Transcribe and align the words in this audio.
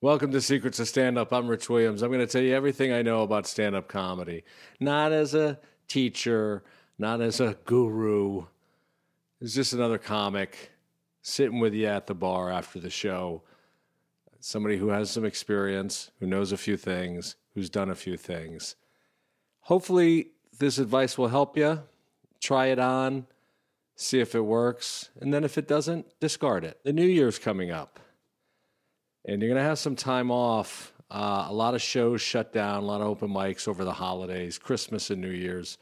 Welcome 0.00 0.30
to 0.30 0.40
Secrets 0.40 0.78
of 0.78 0.86
Stand 0.86 1.18
Up. 1.18 1.32
I'm 1.32 1.48
Rich 1.48 1.68
Williams. 1.68 2.02
I'm 2.02 2.12
going 2.12 2.24
to 2.24 2.32
tell 2.32 2.40
you 2.40 2.54
everything 2.54 2.92
I 2.92 3.02
know 3.02 3.22
about 3.24 3.48
stand 3.48 3.74
up 3.74 3.88
comedy. 3.88 4.44
Not 4.78 5.10
as 5.10 5.34
a 5.34 5.58
teacher, 5.88 6.62
not 7.00 7.20
as 7.20 7.40
a 7.40 7.56
guru. 7.64 8.44
It's 9.40 9.54
just 9.54 9.72
another 9.72 9.98
comic 9.98 10.70
sitting 11.20 11.58
with 11.58 11.74
you 11.74 11.86
at 11.86 12.06
the 12.06 12.14
bar 12.14 12.48
after 12.48 12.78
the 12.78 12.90
show. 12.90 13.42
Somebody 14.38 14.76
who 14.76 14.90
has 14.90 15.10
some 15.10 15.24
experience, 15.24 16.12
who 16.20 16.28
knows 16.28 16.52
a 16.52 16.56
few 16.56 16.76
things, 16.76 17.34
who's 17.54 17.68
done 17.68 17.90
a 17.90 17.96
few 17.96 18.16
things. 18.16 18.76
Hopefully, 19.62 20.28
this 20.60 20.78
advice 20.78 21.18
will 21.18 21.26
help 21.26 21.56
you. 21.56 21.82
Try 22.40 22.66
it 22.66 22.78
on, 22.78 23.26
see 23.96 24.20
if 24.20 24.36
it 24.36 24.42
works, 24.42 25.08
and 25.20 25.34
then 25.34 25.42
if 25.42 25.58
it 25.58 25.66
doesn't, 25.66 26.06
discard 26.20 26.62
it. 26.62 26.78
The 26.84 26.92
new 26.92 27.04
year's 27.04 27.40
coming 27.40 27.72
up 27.72 27.98
and 29.28 29.42
you're 29.42 29.50
going 29.50 29.62
to 29.62 29.68
have 29.68 29.78
some 29.78 29.94
time 29.94 30.30
off. 30.30 30.94
Uh, 31.10 31.46
a 31.48 31.52
lot 31.52 31.74
of 31.74 31.82
shows 31.82 32.22
shut 32.22 32.50
down, 32.50 32.82
a 32.82 32.86
lot 32.86 33.02
of 33.02 33.06
open 33.06 33.28
mics 33.28 33.68
over 33.68 33.84
the 33.84 33.92
holidays, 33.92 34.58
Christmas 34.58 35.10
and 35.10 35.20
New 35.20 35.30
Year's. 35.30 35.76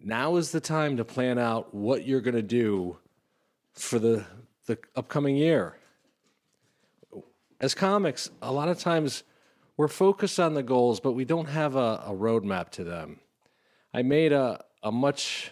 Now 0.00 0.36
is 0.36 0.50
the 0.50 0.60
time 0.60 0.96
to 0.96 1.04
plan 1.04 1.38
out 1.38 1.74
what 1.74 2.06
you're 2.06 2.22
going 2.22 2.34
to 2.34 2.42
do 2.42 2.96
for 3.74 3.98
the 3.98 4.24
the 4.66 4.78
upcoming 4.96 5.36
year. 5.36 5.76
As 7.60 7.74
comics, 7.74 8.30
a 8.40 8.52
lot 8.52 8.68
of 8.68 8.78
times 8.78 9.24
we're 9.76 9.88
focused 9.88 10.40
on 10.40 10.54
the 10.54 10.62
goals, 10.62 11.00
but 11.00 11.12
we 11.12 11.24
don't 11.24 11.48
have 11.48 11.76
a, 11.76 12.02
a 12.06 12.12
roadmap 12.12 12.70
to 12.70 12.84
them. 12.84 13.20
I 13.92 14.02
made 14.02 14.32
a, 14.32 14.64
a 14.82 14.92
much 14.92 15.50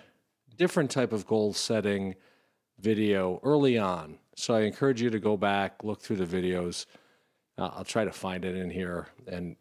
different 0.56 0.90
type 0.90 1.12
of 1.12 1.26
goal 1.26 1.52
setting 1.52 2.14
video 2.80 3.40
early 3.42 3.76
on 3.76 4.18
so 4.38 4.54
I 4.54 4.60
encourage 4.60 5.02
you 5.02 5.10
to 5.10 5.18
go 5.18 5.36
back, 5.36 5.82
look 5.82 6.00
through 6.00 6.24
the 6.24 6.24
videos. 6.24 6.86
Uh, 7.58 7.70
I'll 7.74 7.84
try 7.84 8.04
to 8.04 8.12
find 8.12 8.44
it 8.44 8.54
in 8.54 8.70
here 8.70 9.08
and 9.26 9.56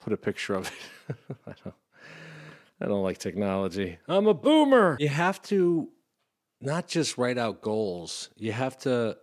put 0.00 0.14
a 0.14 0.16
picture 0.16 0.54
of 0.54 0.68
it. 1.08 1.16
I, 1.46 1.52
don't, 1.62 1.74
I 2.80 2.86
don't 2.86 3.02
like 3.02 3.18
technology. 3.18 3.98
I'm 4.08 4.26
a 4.26 4.32
boomer. 4.32 4.96
You 4.98 5.08
have 5.08 5.42
to 5.42 5.90
not 6.62 6.88
just 6.88 7.18
write 7.18 7.36
out 7.36 7.60
goals, 7.60 8.30
you 8.34 8.52
have 8.52 8.78
to 8.78 9.18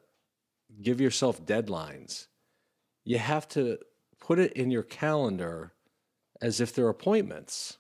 give 0.80 1.02
yourself 1.02 1.44
deadlines. 1.44 2.28
You 3.04 3.18
have 3.18 3.48
to 3.50 3.80
put 4.20 4.38
it 4.38 4.54
in 4.54 4.70
your 4.70 4.84
calendar 4.84 5.74
as 6.40 6.62
if 6.62 6.76
they're 6.76 6.88
appointments. 6.88 7.80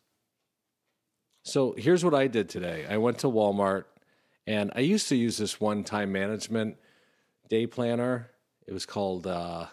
So 1.43 1.75
here's 1.77 2.03
what 2.03 2.16
I 2.16 2.25
did 2.25 2.49
today 2.49 2.88
I 2.89 2.97
went 2.97 3.19
to 3.19 3.27
Walmart 3.27 3.83
and 4.47 4.71
I 4.75 4.80
used 4.80 5.09
to 5.09 5.16
use 5.16 5.38
this 5.38 5.61
one 5.61 5.83
time 5.83 6.11
management 6.11 6.77
day 7.50 7.67
planner. 7.67 8.30
It 8.67 8.73
was 8.73 8.86
called 8.86 9.28
uh, 9.28 9.66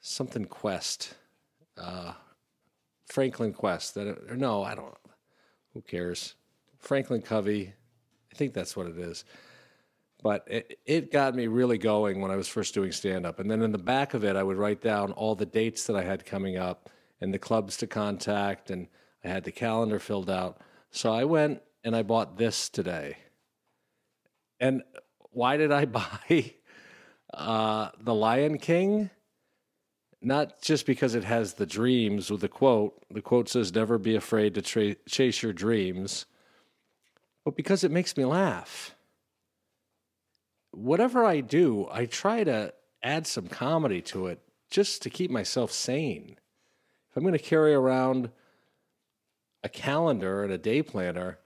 something 0.00 0.44
Quest, 0.44 1.14
uh, 1.78 2.12
Franklin 3.06 3.52
Quest. 3.52 3.94
That 3.94 4.08
or 4.28 4.36
no, 4.36 4.62
I 4.62 4.74
don't. 4.74 4.94
Who 5.72 5.80
cares? 5.80 6.34
Franklin 6.78 7.22
Covey. 7.22 7.72
I 8.32 8.34
think 8.34 8.52
that's 8.52 8.76
what 8.76 8.86
it 8.86 8.98
is. 8.98 9.24
But 10.22 10.44
it, 10.46 10.78
it 10.86 11.12
got 11.12 11.34
me 11.34 11.46
really 11.46 11.78
going 11.78 12.20
when 12.20 12.30
I 12.30 12.36
was 12.36 12.48
first 12.48 12.74
doing 12.74 12.92
stand 12.92 13.26
up. 13.26 13.40
And 13.40 13.50
then 13.50 13.62
in 13.62 13.72
the 13.72 13.78
back 13.78 14.14
of 14.14 14.24
it, 14.24 14.36
I 14.36 14.42
would 14.42 14.56
write 14.56 14.80
down 14.80 15.12
all 15.12 15.34
the 15.34 15.46
dates 15.46 15.86
that 15.86 15.96
I 15.96 16.02
had 16.02 16.24
coming 16.24 16.56
up 16.56 16.90
and 17.20 17.34
the 17.34 17.38
clubs 17.38 17.76
to 17.78 17.86
contact. 17.86 18.70
And 18.70 18.86
I 19.24 19.28
had 19.28 19.44
the 19.44 19.52
calendar 19.52 19.98
filled 19.98 20.30
out. 20.30 20.60
So 20.90 21.12
I 21.12 21.24
went 21.24 21.60
and 21.84 21.96
I 21.96 22.02
bought 22.02 22.36
this 22.36 22.68
today. 22.68 23.16
And 24.60 24.82
why 25.32 25.56
did 25.56 25.72
I 25.72 25.84
buy 25.86 26.54
uh, 27.34 27.90
The 28.00 28.14
Lion 28.14 28.58
King? 28.58 29.10
Not 30.20 30.62
just 30.62 30.86
because 30.86 31.16
it 31.16 31.24
has 31.24 31.54
the 31.54 31.66
dreams 31.66 32.30
with 32.30 32.42
the 32.42 32.48
quote. 32.48 32.94
The 33.10 33.22
quote 33.22 33.48
says, 33.48 33.74
Never 33.74 33.98
be 33.98 34.14
afraid 34.14 34.54
to 34.54 34.62
tra- 34.62 34.94
chase 35.08 35.42
your 35.42 35.52
dreams, 35.52 36.26
but 37.44 37.56
because 37.56 37.82
it 37.82 37.90
makes 37.90 38.16
me 38.16 38.24
laugh. 38.24 38.94
Whatever 40.70 41.24
I 41.24 41.40
do, 41.40 41.88
I 41.90 42.06
try 42.06 42.44
to 42.44 42.72
add 43.02 43.26
some 43.26 43.48
comedy 43.48 44.00
to 44.00 44.28
it 44.28 44.40
just 44.70 45.02
to 45.02 45.10
keep 45.10 45.30
myself 45.30 45.72
sane. 45.72 46.36
If 47.10 47.16
I'm 47.16 47.24
going 47.24 47.34
to 47.34 47.38
carry 47.38 47.74
around 47.74 48.30
a 49.62 49.68
calendar 49.68 50.44
and 50.44 50.52
a 50.52 50.56
day 50.56 50.82
planner, 50.82 51.38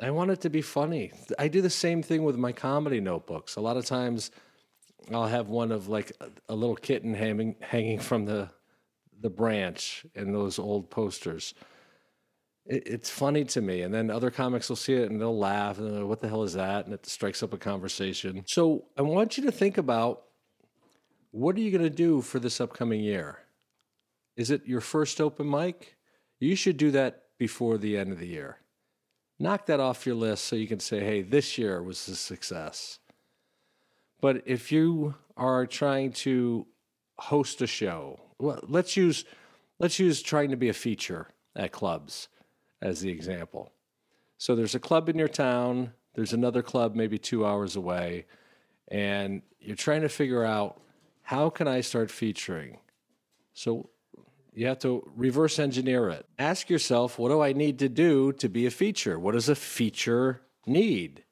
I 0.00 0.10
want 0.10 0.30
it 0.30 0.42
to 0.42 0.50
be 0.50 0.60
funny. 0.60 1.12
I 1.38 1.48
do 1.48 1.62
the 1.62 1.70
same 1.70 2.02
thing 2.02 2.22
with 2.22 2.36
my 2.36 2.52
comedy 2.52 3.00
notebooks. 3.00 3.56
A 3.56 3.60
lot 3.60 3.78
of 3.78 3.86
times 3.86 4.30
I'll 5.12 5.26
have 5.26 5.48
one 5.48 5.72
of 5.72 5.88
like 5.88 6.12
a, 6.48 6.54
little 6.54 6.76
kitten 6.76 7.14
hanging 7.14 7.56
hanging 7.60 7.98
from 7.98 8.26
the 8.26 8.50
the 9.20 9.30
branch 9.30 10.04
in 10.14 10.32
those 10.32 10.58
old 10.58 10.90
posters. 10.90 11.54
It, 12.66 12.86
it's 12.86 13.08
funny 13.08 13.44
to 13.46 13.62
me, 13.62 13.82
and 13.82 13.94
then 13.94 14.10
other 14.10 14.30
comics 14.30 14.68
will 14.68 14.76
see 14.76 14.94
it 14.94 15.10
and 15.10 15.18
they'll 15.18 15.38
laugh 15.38 15.78
and 15.78 15.90
go, 15.90 16.06
"What 16.06 16.20
the 16.20 16.28
hell 16.28 16.42
is 16.42 16.52
that?" 16.52 16.84
And 16.84 16.92
it 16.92 17.06
strikes 17.06 17.42
up 17.42 17.54
a 17.54 17.58
conversation. 17.58 18.42
So 18.46 18.84
I 18.98 19.02
want 19.02 19.38
you 19.38 19.44
to 19.44 19.52
think 19.52 19.78
about 19.78 20.24
what 21.30 21.56
are 21.56 21.60
you 21.60 21.70
going 21.70 21.82
to 21.82 21.90
do 21.90 22.20
for 22.20 22.38
this 22.38 22.60
upcoming 22.60 23.00
year. 23.00 23.38
Is 24.36 24.50
it 24.50 24.66
your 24.66 24.82
first 24.82 25.22
open 25.22 25.48
mic? 25.48 25.96
You 26.38 26.54
should 26.54 26.76
do 26.76 26.90
that 26.90 27.22
before 27.38 27.78
the 27.78 27.96
end 27.96 28.12
of 28.12 28.18
the 28.18 28.26
year 28.26 28.58
knock 29.38 29.66
that 29.66 29.80
off 29.80 30.06
your 30.06 30.14
list 30.14 30.44
so 30.44 30.56
you 30.56 30.66
can 30.66 30.80
say, 30.80 31.00
hey, 31.00 31.22
this 31.22 31.58
year 31.58 31.82
was 31.82 32.08
a 32.08 32.16
success. 32.16 32.98
But 34.20 34.42
if 34.46 34.72
you 34.72 35.14
are 35.36 35.66
trying 35.66 36.12
to 36.12 36.66
host 37.18 37.60
a 37.62 37.66
show, 37.66 38.20
well, 38.38 38.60
let's 38.66 38.96
use 38.96 39.24
let's 39.78 39.98
use 39.98 40.22
trying 40.22 40.50
to 40.50 40.56
be 40.56 40.68
a 40.68 40.74
feature 40.74 41.28
at 41.54 41.72
clubs 41.72 42.28
as 42.80 43.00
the 43.00 43.10
example. 43.10 43.72
So 44.38 44.54
there's 44.54 44.74
a 44.74 44.80
club 44.80 45.08
in 45.08 45.18
your 45.18 45.28
town, 45.28 45.92
there's 46.14 46.32
another 46.32 46.62
club 46.62 46.94
maybe 46.94 47.18
2 47.18 47.44
hours 47.44 47.76
away, 47.76 48.26
and 48.88 49.42
you're 49.60 49.76
trying 49.76 50.02
to 50.02 50.08
figure 50.08 50.44
out 50.44 50.80
how 51.22 51.50
can 51.50 51.66
I 51.66 51.80
start 51.80 52.10
featuring? 52.10 52.78
So 53.52 53.90
you 54.56 54.66
have 54.66 54.78
to 54.78 55.08
reverse 55.14 55.58
engineer 55.58 56.08
it. 56.08 56.26
Ask 56.38 56.70
yourself, 56.70 57.18
what 57.18 57.28
do 57.28 57.42
I 57.42 57.52
need 57.52 57.78
to 57.80 57.90
do 57.90 58.32
to 58.32 58.48
be 58.48 58.64
a 58.64 58.70
feature? 58.70 59.18
What 59.18 59.32
does 59.32 59.50
a 59.50 59.54
feature 59.54 60.40
need? 60.66 61.24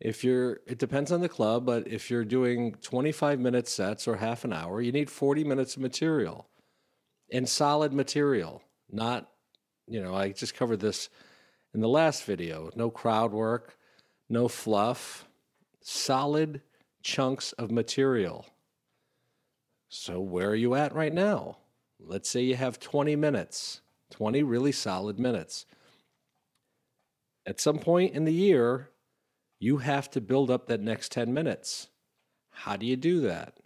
If 0.00 0.24
you're, 0.24 0.58
it 0.66 0.78
depends 0.78 1.12
on 1.12 1.20
the 1.20 1.28
club, 1.28 1.64
but 1.64 1.86
if 1.86 2.10
you're 2.10 2.24
doing 2.24 2.74
25 2.82 3.38
minute 3.38 3.68
sets 3.68 4.08
or 4.08 4.16
half 4.16 4.44
an 4.44 4.52
hour, 4.52 4.82
you 4.82 4.90
need 4.90 5.08
40 5.08 5.44
minutes 5.44 5.76
of 5.76 5.82
material 5.82 6.48
and 7.32 7.48
solid 7.48 7.92
material, 7.92 8.62
not, 8.90 9.30
you 9.86 10.02
know, 10.02 10.16
I 10.16 10.32
just 10.32 10.56
covered 10.56 10.80
this 10.80 11.08
in 11.72 11.80
the 11.80 11.88
last 11.88 12.24
video. 12.24 12.68
No 12.74 12.90
crowd 12.90 13.30
work, 13.30 13.78
no 14.28 14.48
fluff, 14.48 15.28
solid 15.82 16.62
chunks 17.00 17.52
of 17.52 17.70
material. 17.70 18.44
So, 19.88 20.18
where 20.18 20.50
are 20.50 20.56
you 20.56 20.74
at 20.74 20.94
right 20.96 21.12
now? 21.14 21.58
Let's 22.04 22.28
say 22.28 22.42
you 22.42 22.56
have 22.56 22.80
20 22.80 23.16
minutes, 23.16 23.80
20 24.10 24.42
really 24.42 24.72
solid 24.72 25.18
minutes. 25.18 25.66
At 27.46 27.60
some 27.60 27.78
point 27.78 28.14
in 28.14 28.24
the 28.24 28.32
year, 28.32 28.90
you 29.58 29.78
have 29.78 30.10
to 30.10 30.20
build 30.20 30.50
up 30.50 30.66
that 30.66 30.80
next 30.80 31.12
10 31.12 31.32
minutes. 31.32 31.88
How 32.50 32.76
do 32.76 32.86
you 32.86 32.96
do 32.96 33.20
that? 33.22 33.58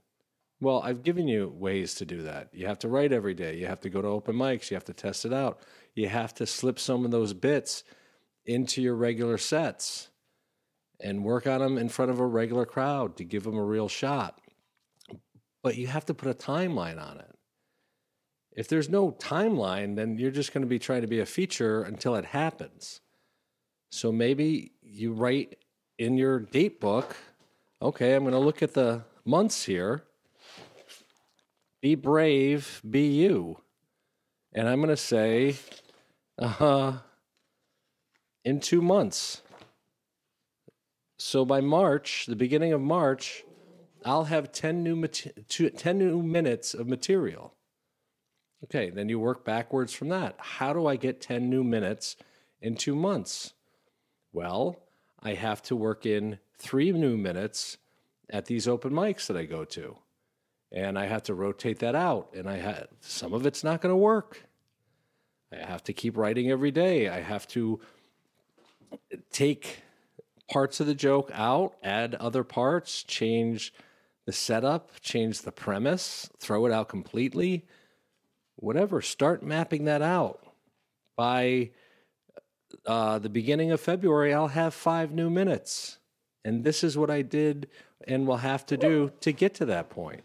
Well, 0.61 0.81
I've 0.83 1.03
given 1.03 1.29
you 1.29 1.53
ways 1.55 1.95
to 1.97 2.07
do 2.07 2.23
that. 2.23 2.49
You 2.53 2.67
have 2.67 2.79
to 2.81 2.89
write 2.89 3.13
every 3.13 3.35
day. 3.35 3.57
You 3.57 3.67
have 3.67 3.81
to 3.81 3.91
go 3.91 4.01
to 4.01 4.09
open 4.09 4.37
mics. 4.37 4.71
You 4.71 4.77
have 4.77 4.85
to 4.85 4.95
test 4.95 5.27
it 5.27 5.33
out. 5.33 5.61
You 5.95 6.09
have 6.09 6.33
to 6.35 6.47
slip 6.47 6.79
some 6.79 7.05
of 7.05 7.11
those 7.11 7.35
bits 7.35 7.85
into 8.47 8.81
your 8.81 8.95
regular 8.95 9.37
sets 9.37 10.09
and 11.01 11.25
work 11.25 11.47
on 11.47 11.61
them 11.61 11.77
in 11.77 11.89
front 11.91 12.11
of 12.11 12.21
a 12.21 12.27
regular 12.27 12.65
crowd 12.65 13.17
to 13.19 13.25
give 13.25 13.43
them 13.43 13.57
a 13.57 13.65
real 13.65 13.89
shot. 13.89 14.41
But 15.63 15.77
you 15.77 15.89
have 15.89 16.07
to 16.07 16.15
put 16.15 16.31
a 16.31 16.35
timeline 16.35 17.01
on 17.01 17.19
it. 17.19 17.36
If 18.57 18.69
there's 18.69 18.89
no 18.89 19.13
timeline, 19.13 19.97
then 19.97 20.17
you're 20.17 20.31
just 20.31 20.55
going 20.55 20.63
to 20.63 20.69
be 20.69 20.79
trying 20.79 21.03
to 21.03 21.07
be 21.07 21.21
a 21.21 21.27
feature 21.27 21.83
until 21.83 22.15
it 22.15 22.25
happens. 22.25 23.03
So 23.91 24.11
maybe 24.11 24.73
you 24.83 25.13
write 25.13 25.59
in 25.99 26.17
your 26.17 26.41
date 26.41 26.81
book, 26.81 27.17
okay, 27.83 28.15
I'm 28.15 28.23
going 28.23 28.33
to 28.33 28.39
look 28.39 28.63
at 28.63 28.73
the 28.73 29.03
months 29.27 29.65
here. 29.65 30.05
Be 31.83 31.95
brave, 31.95 32.81
be 32.89 33.07
you. 33.07 33.61
And 34.55 34.67
I'm 34.69 34.79
going 34.79 34.89
to 34.89 34.97
say, 34.97 35.57
uh, 36.39 36.95
in 38.43 38.61
two 38.61 38.81
months. 38.81 39.43
So 41.19 41.45
by 41.45 41.61
March, 41.61 42.25
the 42.27 42.37
beginning 42.37 42.73
of 42.73 42.81
March, 42.81 43.45
I'll 44.05 44.25
have 44.25 44.53
10 44.53 44.83
new, 44.83 45.07
10 45.07 45.99
new 45.99 46.23
minutes 46.23 46.73
of 46.73 46.87
material. 46.87 47.56
Okay, 48.65 48.91
then 48.91 49.09
you 49.09 49.19
work 49.21 49.45
backwards 49.45 49.93
from 49.93 50.09
that. 50.09 50.35
How 50.39 50.73
do 50.73 50.87
I 50.87 50.97
get 50.97 51.21
10 51.21 51.49
new 51.49 51.63
minutes 51.63 52.17
in 52.61 52.75
two 52.77 52.95
months? 52.97 53.53
Well, 54.33 54.81
I 55.23 55.35
have 55.35 55.63
to 55.65 55.77
work 55.77 56.07
in 56.07 56.39
three 56.59 56.91
new 56.93 57.17
minutes 57.17 57.79
at 58.31 58.47
these 58.47 58.67
open 58.67 58.93
mics 58.93 59.27
that 59.27 59.37
I 59.37 59.45
go 59.45 59.65
to. 59.65 59.97
and 60.73 60.99
I 60.99 61.07
have 61.07 61.23
to 61.25 61.35
rotate 61.35 61.79
that 61.81 61.95
out. 61.95 62.31
And 62.35 62.49
I 62.49 62.57
have 62.59 62.89
some 63.01 63.33
of 63.33 63.47
it's 63.47 63.63
not 63.65 63.81
going 63.81 63.93
to 63.93 63.97
work. 63.97 64.43
I 65.53 65.65
have 65.65 65.83
to 65.85 65.93
keep 65.93 66.17
writing 66.17 66.51
every 66.51 66.71
day. 66.71 67.09
I 67.09 67.21
have 67.21 67.47
to 67.49 67.81
take 69.31 69.83
parts 70.51 70.81
of 70.81 70.87
the 70.87 70.95
joke 70.95 71.31
out, 71.33 71.75
add 71.83 72.15
other 72.17 72.45
parts, 72.45 73.03
change 73.03 73.73
the 74.27 74.33
setup, 74.33 74.91
change 75.01 75.43
the 75.43 75.53
premise, 75.53 76.29
throw 76.39 76.67
it 76.67 76.73
out 76.73 76.89
completely, 76.89 77.65
whatever. 78.57 79.01
Start 79.01 79.43
mapping 79.43 79.85
that 79.85 80.03
out. 80.03 80.41
By 81.17 81.71
uh, 82.85 83.19
the 83.19 83.29
beginning 83.29 83.71
of 83.71 83.81
February, 83.81 84.35
I'll 84.35 84.49
have 84.49 84.75
five 84.75 85.13
new 85.13 85.31
minutes. 85.31 85.99
And 86.45 86.65
this 86.65 86.85
is 86.85 86.97
what 86.97 87.11
I 87.11 87.23
did 87.23 87.69
and 88.07 88.27
will 88.27 88.37
have 88.37 88.67
to 88.67 88.77
do 88.77 89.13
to 89.21 89.33
get 89.33 89.55
to 89.55 89.65
that 89.67 89.91
point. 89.91 90.23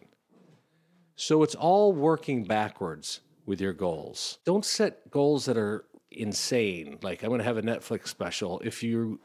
So 1.16 1.44
it's 1.44 1.56
all 1.56 1.94
working 1.94 2.44
backwards 2.44 3.22
with 3.46 3.62
your 3.62 3.74
goals. 3.74 4.40
Don't 4.46 4.66
set 4.66 5.10
goals 5.10 5.46
that 5.46 5.58
are 5.58 5.86
insane. 6.12 7.00
Like, 7.02 7.24
I'm 7.24 7.30
going 7.30 7.40
to 7.40 7.46
have 7.46 7.58
a 7.58 7.62
Netflix 7.62 8.08
special 8.08 8.60
if 8.64 8.84
you 8.84 9.20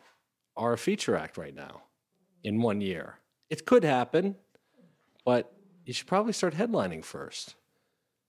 are 0.57 0.73
a 0.73 0.79
feature 0.79 1.17
act 1.17 1.37
right 1.37 1.55
now 1.55 1.83
in 2.43 2.63
one 2.63 2.81
year. 2.81 3.19
It 3.51 3.67
could 3.67 3.85
happen, 3.85 4.37
but 5.25 5.53
you 5.85 5.93
should 5.93 6.07
probably 6.07 6.33
start 6.33 6.55
headlining 6.55 7.05
first. 7.05 7.57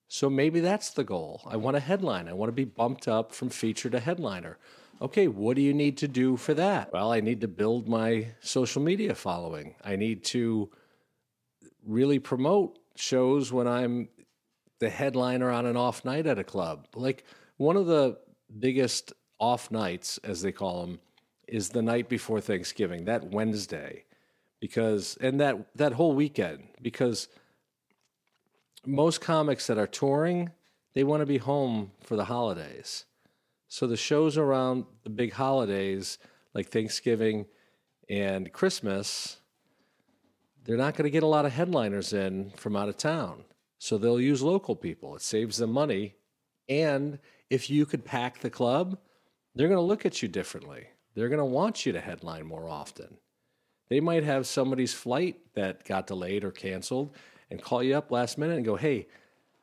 So 0.08 0.30
maybe 0.30 0.60
that's 0.60 0.90
the 0.90 1.04
goal. 1.04 1.42
I 1.46 1.56
want 1.56 1.76
a 1.76 1.80
headline. 1.80 2.28
I 2.28 2.32
want 2.32 2.48
to 2.48 2.54
be 2.54 2.64
bumped 2.64 3.06
up 3.06 3.32
from 3.32 3.50
feature 3.50 3.90
to 3.90 4.00
headliner. 4.00 4.58
Okay, 5.00 5.28
what 5.28 5.54
do 5.54 5.62
you 5.62 5.74
need 5.74 5.98
to 5.98 6.08
do 6.08 6.36
for 6.36 6.54
that? 6.54 6.92
Well, 6.92 7.12
I 7.12 7.20
need 7.20 7.42
to 7.42 7.48
build 7.48 7.88
my 7.88 8.28
social 8.40 8.82
media 8.82 9.14
following. 9.14 9.74
I 9.84 9.96
need 9.96 10.24
to 10.24 10.70
really 11.86 12.18
promote 12.18 12.78
shows 12.96 13.52
when 13.52 13.68
I'm 13.68 14.08
the 14.80 14.90
headliner 14.90 15.50
on 15.50 15.66
an 15.66 15.76
off 15.76 16.04
night 16.04 16.26
at 16.26 16.38
a 16.38 16.44
club. 16.44 16.86
Like 16.94 17.24
one 17.58 17.76
of 17.76 17.86
the 17.86 18.18
biggest 18.58 19.12
off 19.38 19.70
nights, 19.70 20.18
as 20.24 20.42
they 20.42 20.52
call 20.52 20.86
them, 20.86 21.00
is 21.46 21.68
the 21.68 21.82
night 21.82 22.08
before 22.08 22.40
Thanksgiving, 22.40 23.04
that 23.04 23.30
Wednesday, 23.30 24.04
because 24.60 25.16
and 25.20 25.40
that 25.40 25.68
that 25.76 25.92
whole 25.92 26.14
weekend, 26.14 26.68
because 26.82 27.28
most 28.86 29.20
comics 29.20 29.66
that 29.66 29.78
are 29.78 29.86
touring, 29.86 30.50
they 30.94 31.04
want 31.04 31.20
to 31.20 31.26
be 31.26 31.38
home 31.38 31.92
for 32.00 32.16
the 32.16 32.24
holidays. 32.24 33.04
So 33.68 33.86
the 33.86 33.96
shows 33.96 34.36
around 34.36 34.86
the 35.04 35.10
big 35.10 35.32
holidays 35.32 36.18
like 36.54 36.68
Thanksgiving 36.68 37.46
and 38.08 38.52
Christmas, 38.52 39.38
they're 40.64 40.76
not 40.76 40.94
going 40.94 41.04
to 41.04 41.10
get 41.10 41.22
a 41.22 41.26
lot 41.26 41.44
of 41.44 41.52
headliners 41.52 42.12
in 42.12 42.50
from 42.56 42.76
out 42.76 42.88
of 42.88 42.96
town. 42.96 43.44
So 43.78 43.96
they'll 43.96 44.20
use 44.20 44.42
local 44.42 44.74
people. 44.74 45.14
It 45.14 45.22
saves 45.22 45.58
them 45.58 45.70
money. 45.70 46.14
And 46.68 47.18
if 47.50 47.70
you 47.70 47.86
could 47.86 48.04
pack 48.04 48.40
the 48.40 48.50
club, 48.50 48.98
they're 49.54 49.68
going 49.68 49.78
to 49.78 49.82
look 49.82 50.04
at 50.04 50.22
you 50.22 50.28
differently. 50.28 50.88
They're 51.14 51.28
going 51.28 51.38
to 51.38 51.44
want 51.44 51.86
you 51.86 51.92
to 51.92 52.00
headline 52.00 52.46
more 52.46 52.68
often. 52.68 53.18
They 53.88 54.00
might 54.00 54.24
have 54.24 54.46
somebody's 54.46 54.92
flight 54.94 55.36
that 55.54 55.84
got 55.84 56.06
delayed 56.06 56.44
or 56.44 56.50
canceled 56.50 57.14
and 57.50 57.62
call 57.62 57.82
you 57.82 57.96
up 57.96 58.10
last 58.10 58.38
minute 58.38 58.56
and 58.56 58.64
go, 58.64 58.76
hey, 58.76 59.06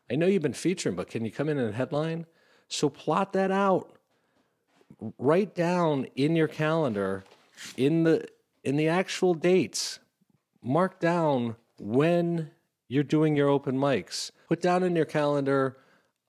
I 0.09 0.15
know 0.15 0.27
you've 0.27 0.41
been 0.41 0.53
featuring, 0.53 0.95
but 0.95 1.09
can 1.09 1.25
you 1.25 1.31
come 1.31 1.49
in 1.49 1.57
and 1.57 1.73
headline? 1.73 2.25
So 2.67 2.89
plot 2.89 3.33
that 3.33 3.51
out. 3.51 3.97
Write 5.17 5.55
down 5.55 6.07
in 6.15 6.35
your 6.35 6.47
calendar, 6.47 7.23
in 7.75 8.03
the 8.03 8.27
in 8.63 8.77
the 8.77 8.87
actual 8.87 9.33
dates, 9.33 9.99
mark 10.63 10.99
down 10.99 11.55
when 11.79 12.51
you're 12.87 13.03
doing 13.03 13.35
your 13.35 13.49
open 13.49 13.77
mics. 13.77 14.31
Put 14.47 14.61
down 14.61 14.83
in 14.83 14.95
your 14.95 15.05
calendar 15.05 15.77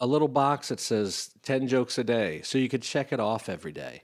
a 0.00 0.06
little 0.06 0.28
box 0.28 0.68
that 0.68 0.80
says 0.80 1.30
10 1.42 1.68
jokes 1.68 1.96
a 1.96 2.04
day 2.04 2.42
so 2.42 2.58
you 2.58 2.68
could 2.68 2.82
check 2.82 3.12
it 3.12 3.20
off 3.20 3.48
every 3.48 3.72
day. 3.72 4.02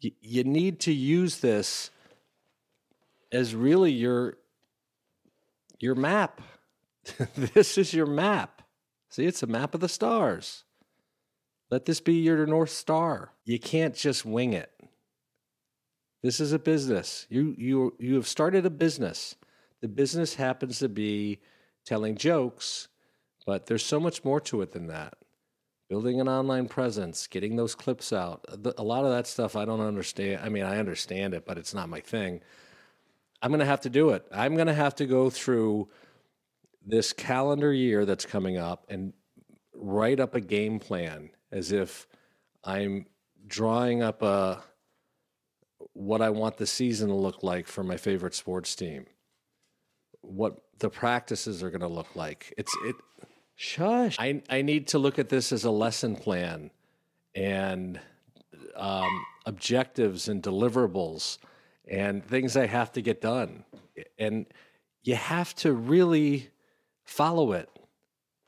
You, 0.00 0.10
you 0.20 0.44
need 0.44 0.80
to 0.80 0.92
use 0.92 1.38
this 1.38 1.90
as 3.32 3.54
really 3.54 3.92
your 3.92 4.34
your 5.80 5.94
map. 5.94 6.40
this 7.36 7.78
is 7.78 7.92
your 7.92 8.06
map. 8.06 8.62
See, 9.10 9.26
it's 9.26 9.42
a 9.42 9.46
map 9.46 9.74
of 9.74 9.80
the 9.80 9.88
stars. 9.88 10.64
Let 11.70 11.84
this 11.86 12.00
be 12.00 12.14
your 12.14 12.46
North 12.46 12.70
Star. 12.70 13.32
You 13.44 13.58
can't 13.58 13.94
just 13.94 14.24
wing 14.24 14.52
it. 14.52 14.70
This 16.22 16.40
is 16.40 16.52
a 16.52 16.58
business. 16.58 17.26
You 17.28 17.54
you 17.58 17.94
you 17.98 18.14
have 18.14 18.26
started 18.26 18.64
a 18.64 18.70
business. 18.70 19.36
The 19.82 19.88
business 19.88 20.34
happens 20.34 20.78
to 20.78 20.88
be 20.88 21.40
telling 21.84 22.16
jokes, 22.16 22.88
but 23.46 23.66
there's 23.66 23.84
so 23.84 24.00
much 24.00 24.24
more 24.24 24.40
to 24.40 24.62
it 24.62 24.72
than 24.72 24.86
that. 24.86 25.14
Building 25.90 26.20
an 26.20 26.28
online 26.28 26.66
presence, 26.66 27.26
getting 27.26 27.56
those 27.56 27.74
clips 27.74 28.12
out. 28.12 28.44
A 28.78 28.82
lot 28.82 29.04
of 29.04 29.10
that 29.10 29.26
stuff 29.26 29.54
I 29.54 29.66
don't 29.66 29.82
understand. 29.82 30.40
I 30.42 30.48
mean, 30.48 30.64
I 30.64 30.78
understand 30.78 31.34
it, 31.34 31.44
but 31.44 31.58
it's 31.58 31.74
not 31.74 31.90
my 31.90 32.00
thing. 32.00 32.40
I'm 33.42 33.50
going 33.50 33.60
to 33.60 33.66
have 33.66 33.82
to 33.82 33.90
do 33.90 34.10
it. 34.10 34.24
I'm 34.32 34.54
going 34.54 34.68
to 34.68 34.74
have 34.74 34.94
to 34.96 35.06
go 35.06 35.28
through 35.28 35.88
this 36.86 37.12
calendar 37.12 37.72
year 37.72 38.04
that's 38.04 38.26
coming 38.26 38.56
up 38.56 38.86
and 38.88 39.12
write 39.74 40.20
up 40.20 40.34
a 40.34 40.40
game 40.40 40.78
plan 40.78 41.30
as 41.50 41.72
if 41.72 42.06
I'm 42.62 43.06
drawing 43.46 44.02
up 44.02 44.22
a 44.22 44.62
what 45.92 46.22
I 46.22 46.30
want 46.30 46.56
the 46.56 46.66
season 46.66 47.08
to 47.08 47.14
look 47.14 47.42
like 47.42 47.66
for 47.66 47.84
my 47.84 47.96
favorite 47.96 48.34
sports 48.34 48.74
team. 48.74 49.06
What 50.20 50.56
the 50.78 50.90
practices 50.90 51.62
are 51.62 51.70
going 51.70 51.80
to 51.82 51.88
look 51.88 52.16
like. 52.16 52.52
It's 52.56 52.74
it 52.84 52.96
shush. 53.54 54.16
I 54.18 54.42
I 54.48 54.62
need 54.62 54.88
to 54.88 54.98
look 54.98 55.18
at 55.18 55.28
this 55.28 55.52
as 55.52 55.64
a 55.64 55.70
lesson 55.70 56.16
plan 56.16 56.70
and 57.34 58.00
um, 58.76 59.24
objectives 59.46 60.28
and 60.28 60.42
deliverables 60.42 61.38
and 61.88 62.24
things 62.24 62.56
I 62.56 62.66
have 62.66 62.92
to 62.92 63.02
get 63.02 63.20
done. 63.20 63.64
And 64.18 64.46
you 65.02 65.16
have 65.16 65.54
to 65.56 65.72
really 65.72 66.50
follow 67.04 67.52
it. 67.52 67.68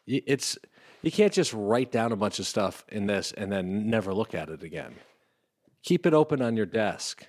It's 0.06 0.58
you 1.02 1.10
can't 1.10 1.32
just 1.32 1.52
write 1.52 1.92
down 1.92 2.12
a 2.12 2.16
bunch 2.16 2.38
of 2.38 2.46
stuff 2.46 2.84
in 2.88 3.06
this 3.06 3.32
and 3.32 3.50
then 3.50 3.88
never 3.88 4.12
look 4.12 4.34
at 4.34 4.48
it 4.48 4.62
again. 4.62 4.94
Keep 5.82 6.06
it 6.06 6.14
open 6.14 6.42
on 6.42 6.56
your 6.56 6.66
desk. 6.66 7.26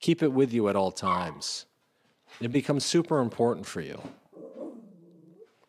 Keep 0.00 0.22
it 0.22 0.32
with 0.32 0.52
you 0.52 0.68
at 0.68 0.76
all 0.76 0.92
times. 0.92 1.66
It 2.40 2.52
becomes 2.52 2.84
super 2.84 3.20
important 3.20 3.66
for 3.66 3.80
you. 3.80 4.00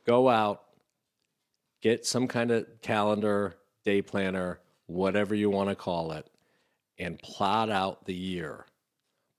Go 0.06 0.28
out, 0.28 0.64
get 1.82 2.06
some 2.06 2.28
kind 2.28 2.52
of 2.52 2.66
calendar, 2.82 3.56
day 3.86 4.02
planner, 4.02 4.60
whatever 4.88 5.36
you 5.36 5.50
want 5.50 5.70
to 5.70 5.76
call 5.76 6.12
it, 6.12 6.30
and 6.98 7.20
plot 7.20 7.70
out 7.70 8.06
the 8.06 8.14
year. 8.14 8.66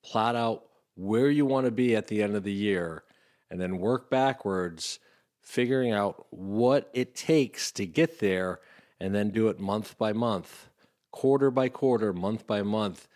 Plot 0.05 0.37
out 0.37 0.65
where 0.95 1.29
you 1.29 1.45
want 1.45 1.67
to 1.67 1.73
be 1.73 1.97
at 1.97 2.07
the 2.07 2.23
end 2.23 2.37
of 2.37 2.45
the 2.45 2.53
year, 2.53 3.05
and 3.51 3.61
then 3.61 3.79
work 3.79 4.11
backwards 4.11 5.01
figuring 5.45 5.93
out 5.93 6.27
what 6.31 6.91
it 6.95 7.15
takes 7.15 7.71
to 7.71 7.87
get 7.87 8.19
there 8.19 8.61
and 8.99 9.15
then 9.15 9.31
do 9.31 9.49
it 9.49 9.61
month 9.61 9.97
by 9.99 10.13
month, 10.13 10.69
quarter 11.11 11.51
by 11.51 11.69
quarter, 11.69 12.13
month 12.13 12.47
by 12.47 12.63
month, 12.63 13.07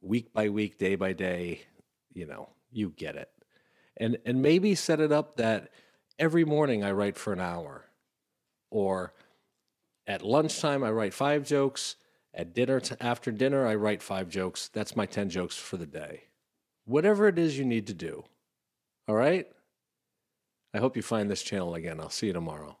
week 0.00 0.32
by 0.32 0.48
week, 0.48 0.78
day 0.78 0.96
by 0.96 1.12
day. 1.12 1.60
You 2.12 2.26
know, 2.26 2.48
you 2.72 2.90
get 2.90 3.14
it. 3.14 3.30
And 3.96 4.16
and 4.24 4.40
maybe 4.42 4.74
set 4.74 4.98
it 4.98 5.12
up 5.12 5.36
that 5.36 5.70
every 6.18 6.44
morning 6.44 6.82
I 6.82 6.92
write 6.92 7.16
for 7.16 7.32
an 7.32 7.40
hour 7.40 7.84
or 8.70 9.12
at 10.06 10.22
lunchtime 10.22 10.82
I 10.82 10.90
write 10.90 11.12
5 11.12 11.44
jokes, 11.44 11.96
at 12.32 12.54
dinner 12.54 12.80
after 13.00 13.30
dinner 13.30 13.66
I 13.66 13.74
write 13.74 14.02
5 14.02 14.28
jokes. 14.28 14.68
That's 14.72 14.96
my 14.96 15.04
10 15.04 15.28
jokes 15.28 15.56
for 15.56 15.76
the 15.76 15.86
day. 15.86 16.24
Whatever 16.86 17.28
it 17.28 17.38
is 17.38 17.58
you 17.58 17.66
need 17.66 17.86
to 17.88 17.94
do. 17.94 18.24
All 19.06 19.14
right? 19.14 19.46
I 20.78 20.80
hope 20.80 20.94
you 20.94 21.02
find 21.02 21.28
this 21.28 21.42
channel 21.42 21.74
again. 21.74 21.98
I'll 21.98 22.08
see 22.08 22.28
you 22.28 22.32
tomorrow. 22.32 22.78